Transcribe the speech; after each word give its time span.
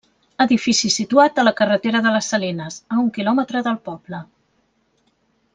Edifici 0.45 0.89
situat 0.93 1.41
a 1.41 1.45
la 1.47 1.53
carretera 1.59 2.01
de 2.07 2.15
les 2.17 2.31
Salines, 2.35 2.81
a 2.95 2.99
un 3.05 3.13
quilòmetre 3.21 3.63
del 3.71 3.81
poble. 3.91 4.23